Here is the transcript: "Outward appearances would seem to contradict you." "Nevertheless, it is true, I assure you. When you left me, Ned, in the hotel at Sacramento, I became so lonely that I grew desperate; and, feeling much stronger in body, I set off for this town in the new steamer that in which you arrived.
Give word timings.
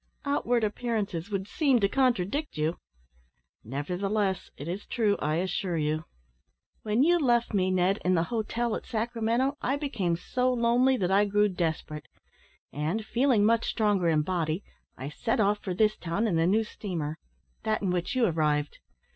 "Outward 0.25 0.63
appearances 0.63 1.29
would 1.29 1.47
seem 1.47 1.79
to 1.79 1.87
contradict 1.87 2.57
you." 2.57 2.79
"Nevertheless, 3.63 4.49
it 4.57 4.67
is 4.67 4.87
true, 4.87 5.15
I 5.19 5.35
assure 5.35 5.77
you. 5.77 6.05
When 6.81 7.03
you 7.03 7.19
left 7.19 7.53
me, 7.53 7.69
Ned, 7.69 7.99
in 8.03 8.15
the 8.15 8.23
hotel 8.33 8.75
at 8.75 8.87
Sacramento, 8.87 9.57
I 9.61 9.75
became 9.75 10.15
so 10.17 10.51
lonely 10.51 10.97
that 10.97 11.11
I 11.11 11.25
grew 11.25 11.49
desperate; 11.49 12.07
and, 12.73 13.05
feeling 13.05 13.45
much 13.45 13.67
stronger 13.69 14.09
in 14.09 14.23
body, 14.23 14.63
I 14.97 15.09
set 15.09 15.39
off 15.39 15.59
for 15.59 15.75
this 15.75 15.95
town 15.97 16.25
in 16.25 16.35
the 16.35 16.47
new 16.47 16.63
steamer 16.63 17.19
that 17.61 17.83
in 17.83 17.91
which 17.91 18.15
you 18.15 18.25
arrived. 18.25 18.79